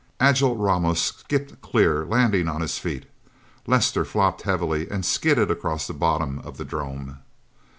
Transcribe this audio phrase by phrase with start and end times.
[0.19, 3.05] Agile Ramos skipped clear, landing on his feet.
[3.67, 7.19] Lester flopped heavily, and skidded across the bottom of the 'drome.